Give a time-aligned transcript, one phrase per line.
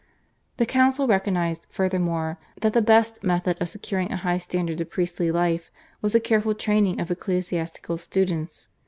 [0.57, 5.29] The council recognised, furthermore, that the best method of securing a high standard of priestly
[5.29, 5.69] life
[6.01, 8.69] was the careful training of ecclesiastical students.